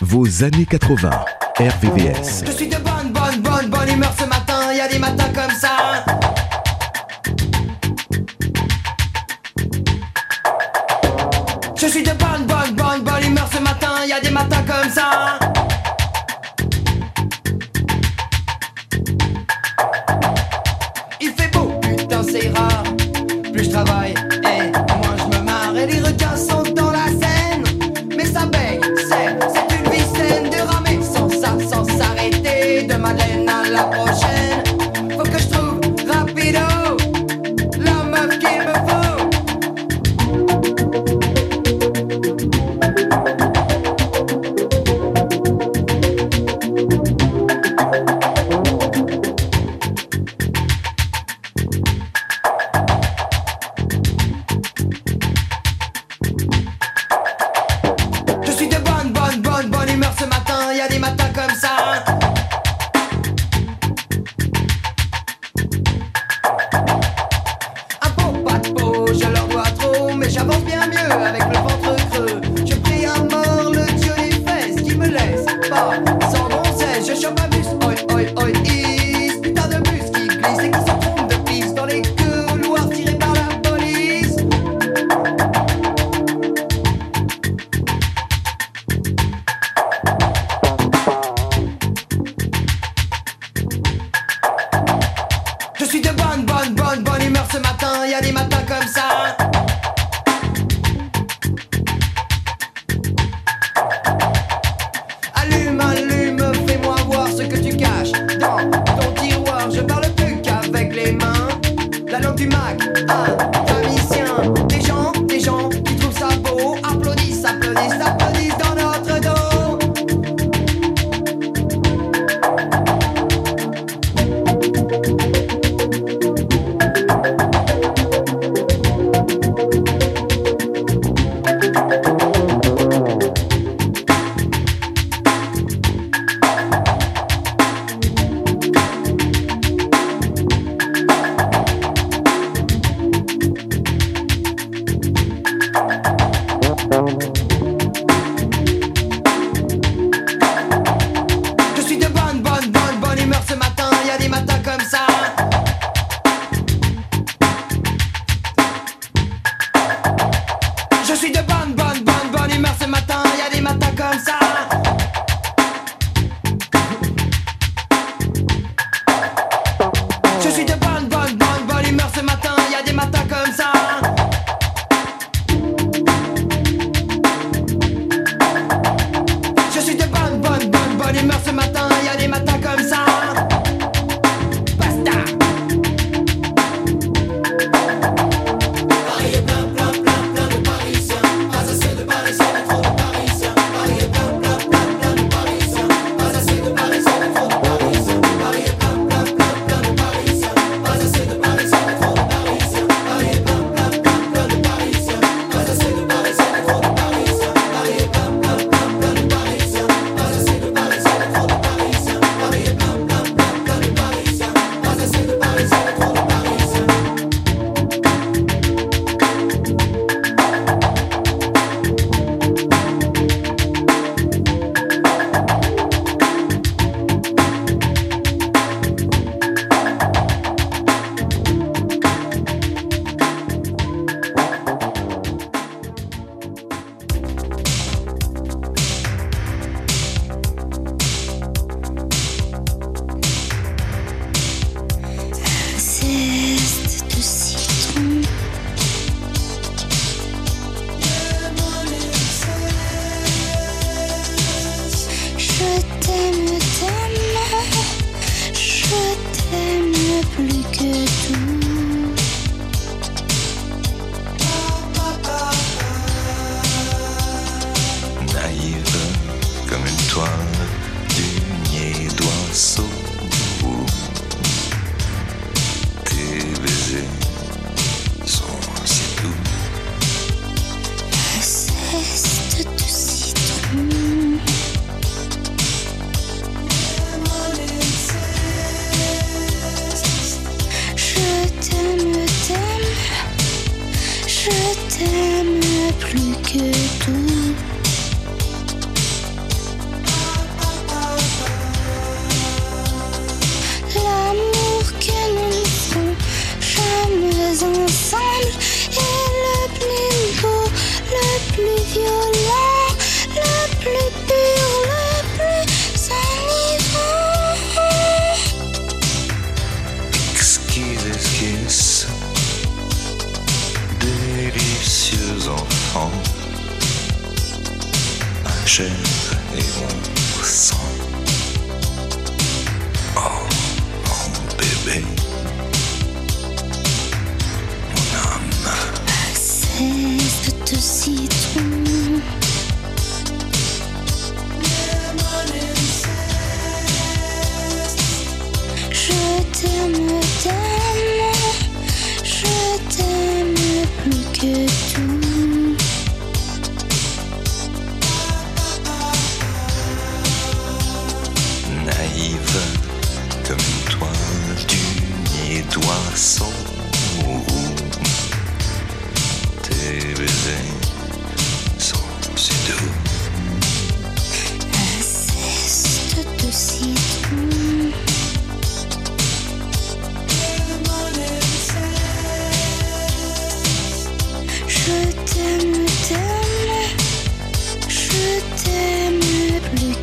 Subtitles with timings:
[0.00, 1.10] Vos années 80.
[1.60, 2.42] RVVS.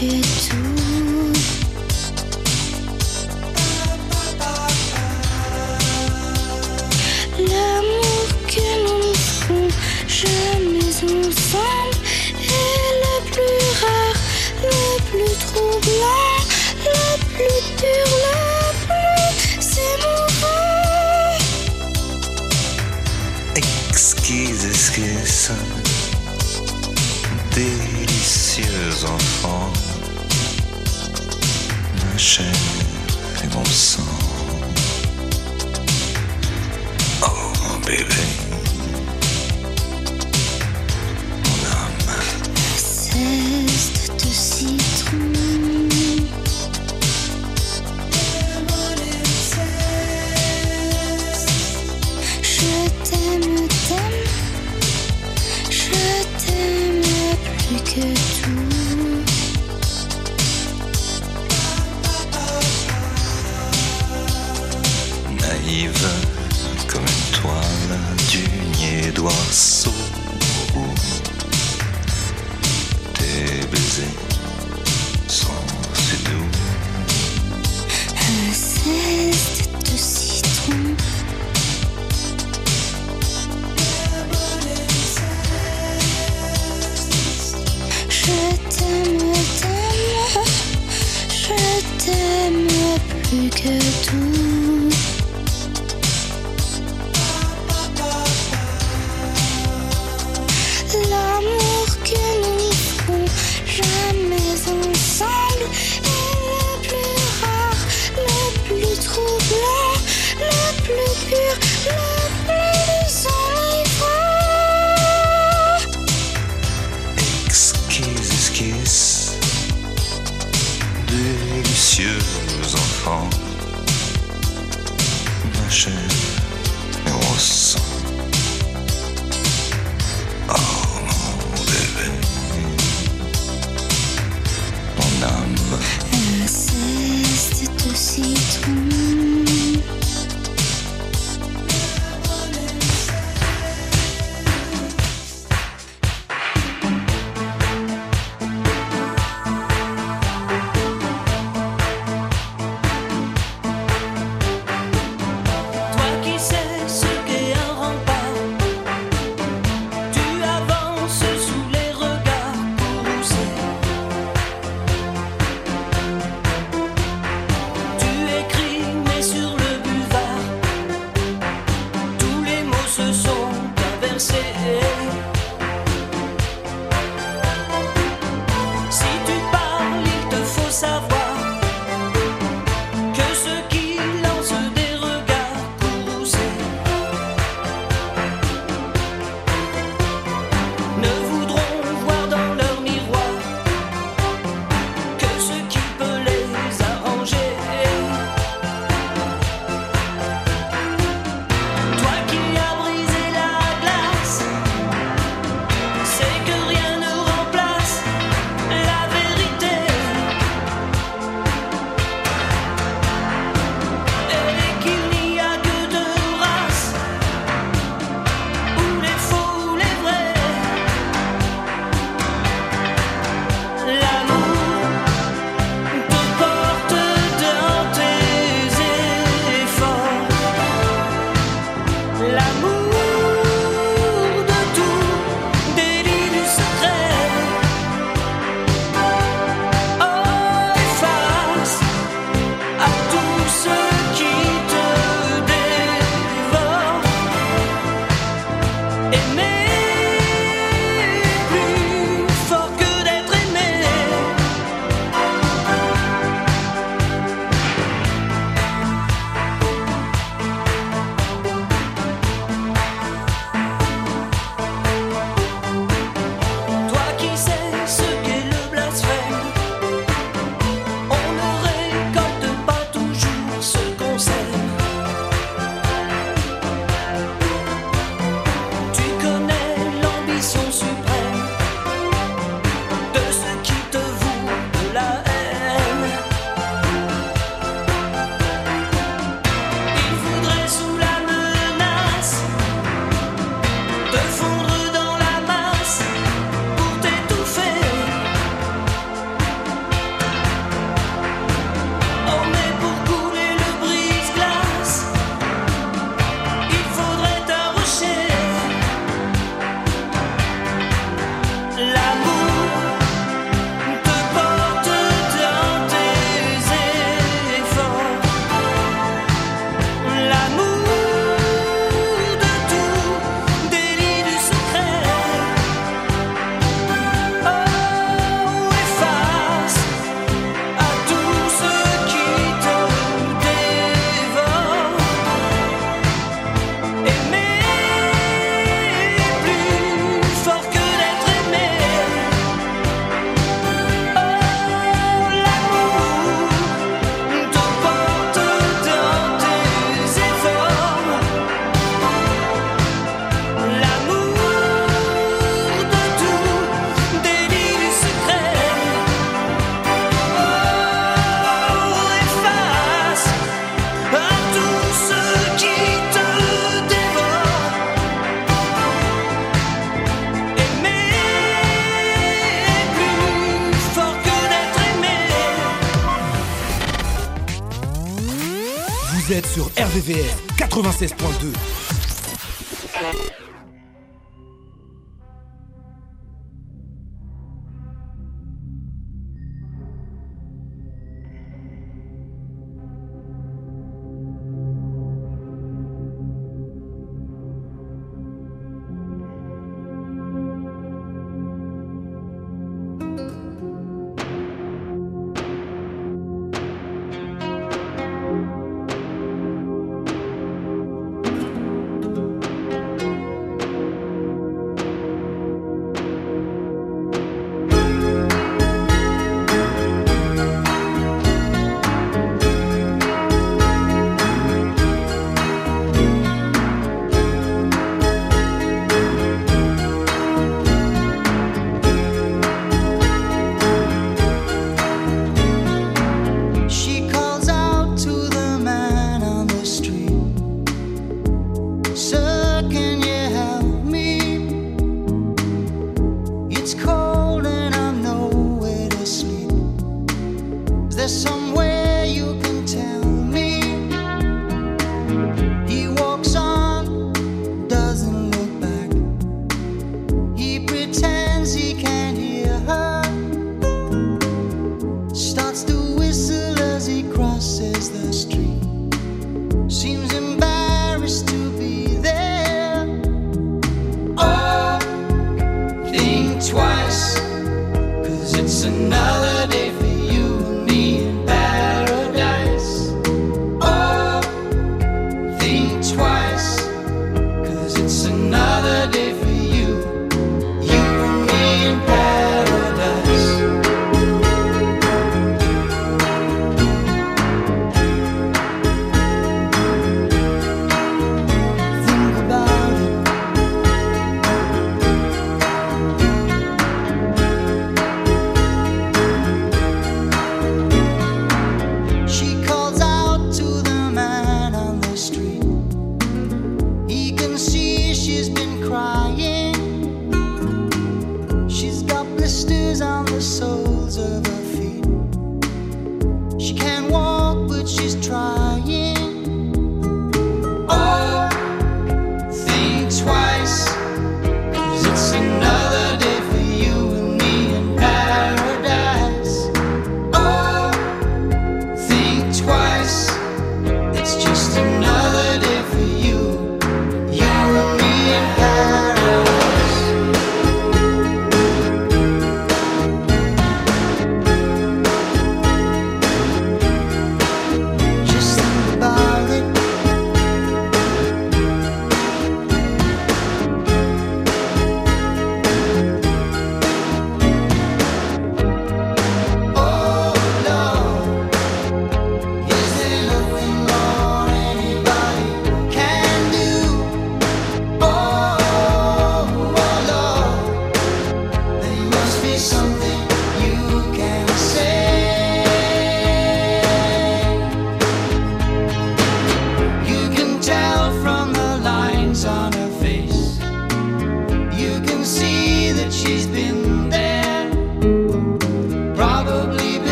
[0.00, 0.67] get to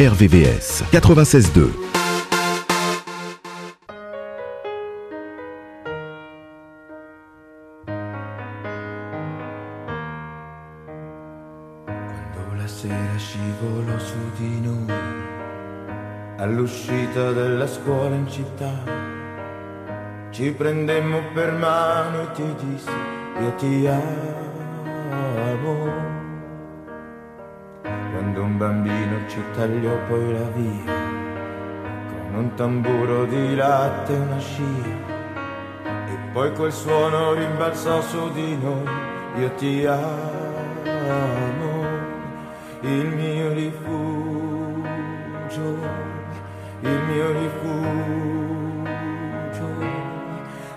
[0.00, 1.72] RVVS 96.2.
[11.84, 14.86] Quando la sera scivolò su di noi,
[16.36, 18.70] all'uscita della scuola in città,
[20.30, 24.27] ci prendemmo per mano e ti dissi io ti amo.
[29.28, 30.94] Ci tagliò poi la via,
[32.08, 34.62] con un tamburo di latte e una scia,
[35.84, 38.88] e poi quel suono rimbalzò su di noi,
[39.36, 41.06] io ti amo,
[42.80, 44.56] il mio rifugio,
[46.80, 47.66] il mio rifugio,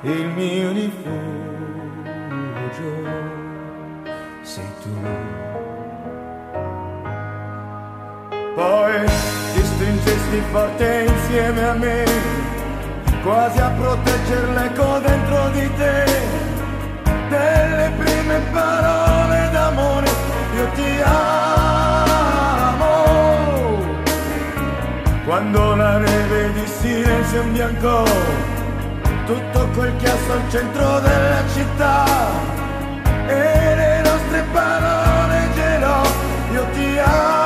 [0.02, 1.30] il mio rifugio,
[4.42, 5.31] sei tu.
[10.32, 12.06] Stringesti forte insieme a me,
[13.22, 16.06] quasi a protegger l'eco dentro di te,
[17.30, 20.10] delle prime parole d'amore,
[20.56, 21.50] io ti amo.
[25.26, 28.04] Quando la neve di silenzio imbiancò
[29.26, 32.06] tutto quel chiasso al centro della città
[33.28, 36.02] e le nostre parole gelò,
[36.52, 37.41] io ti amo,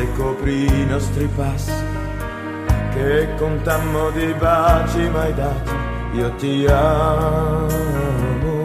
[0.00, 1.72] e coprì i nostri passi,
[2.92, 5.72] che contammo di baci mai dati,
[6.12, 8.64] io ti amo,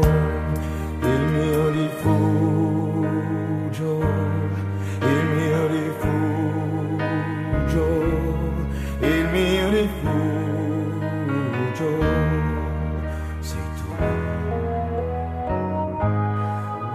[1.02, 3.12] il mio rifugio,
[5.00, 6.66] il mio rifugio,
[9.00, 10.12] il mio rifugio,
[13.40, 13.88] sei tu.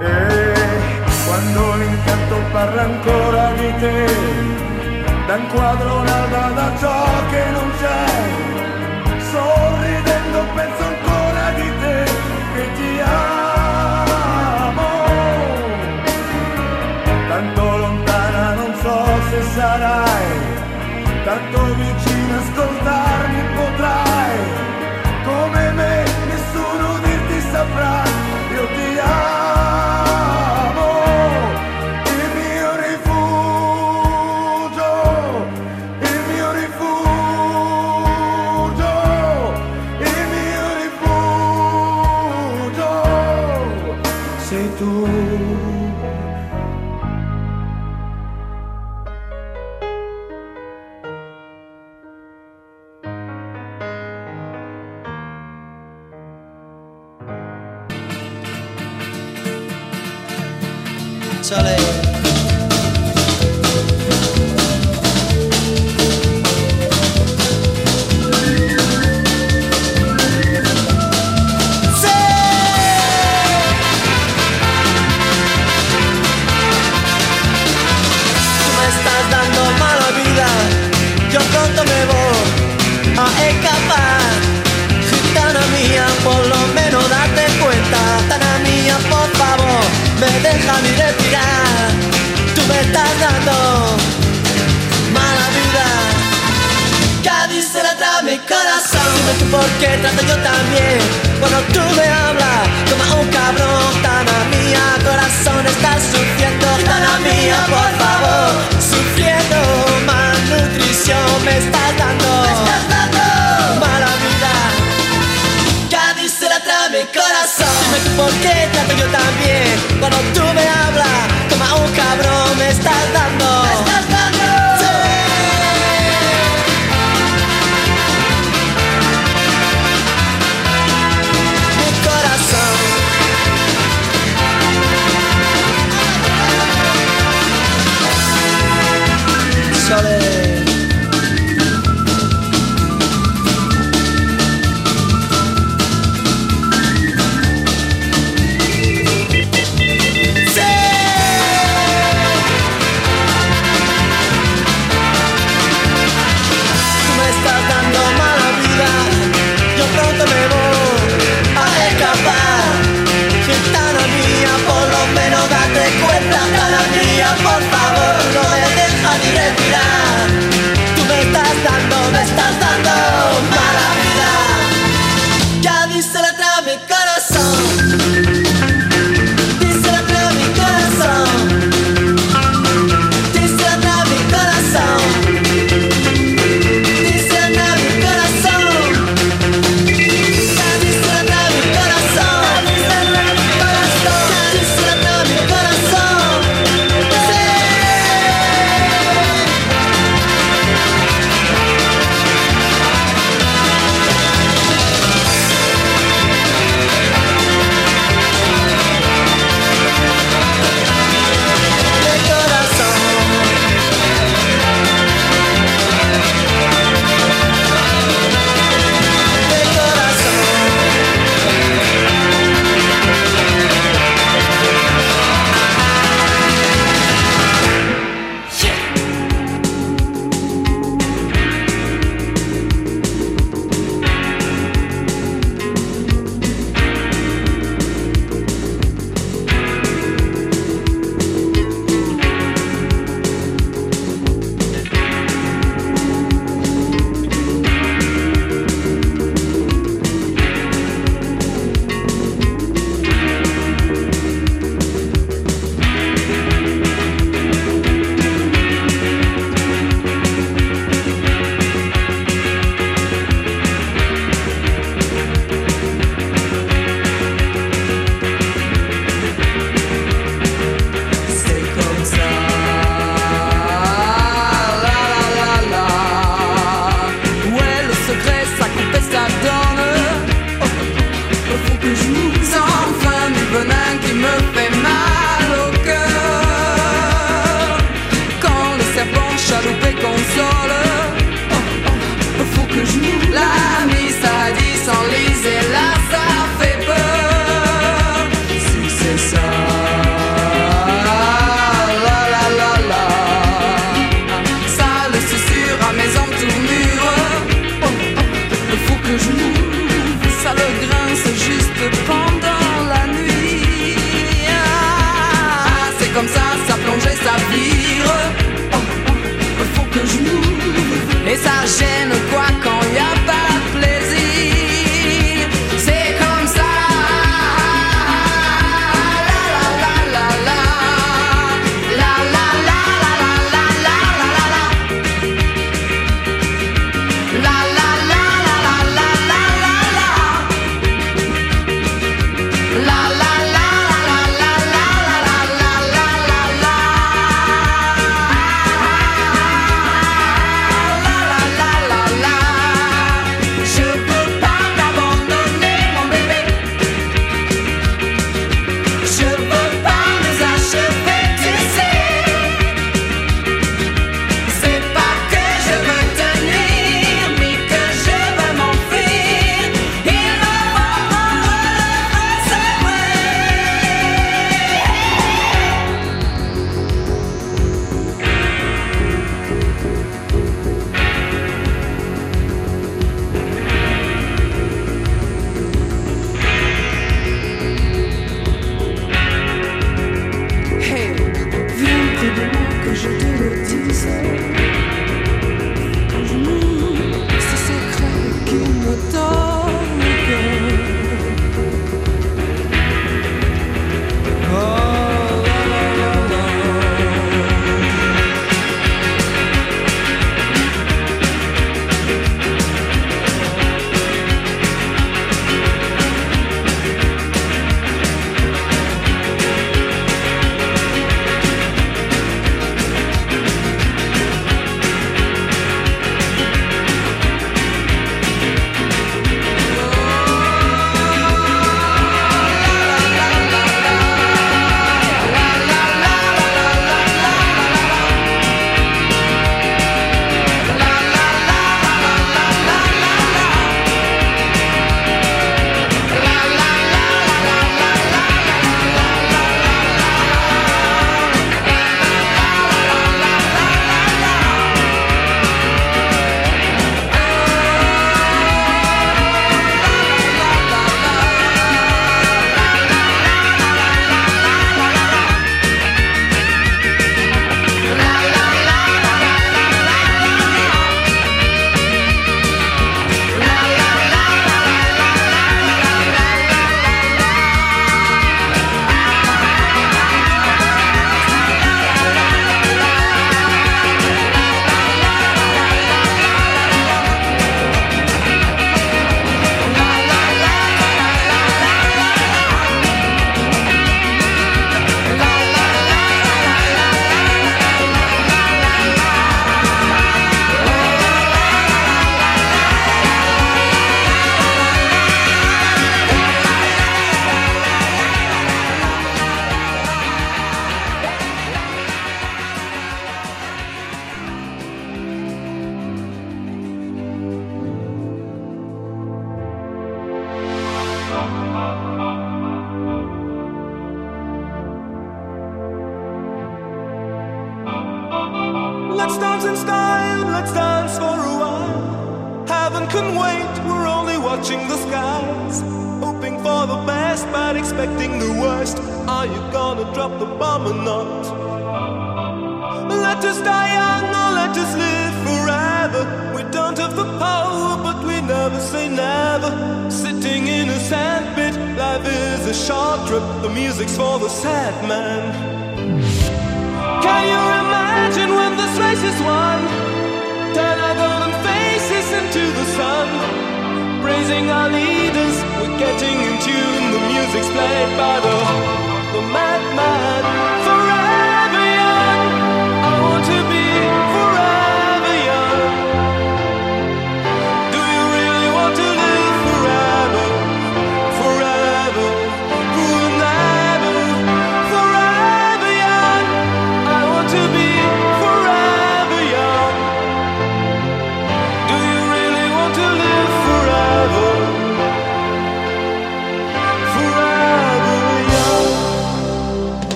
[0.00, 0.54] E
[1.26, 4.27] quando l'incanto parla ancora di te,
[5.28, 5.44] da un
[6.00, 8.06] un'alba da ciò che non c'è,
[9.30, 12.04] sorridendo penso ancora di te,
[12.54, 13.32] che ti amo.
[17.28, 20.28] Tanto lontana non so se sarai,
[21.24, 22.07] tanto vicino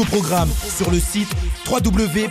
[0.00, 1.28] nos programmes sur le site
[1.68, 2.30] www.rvvs.fr.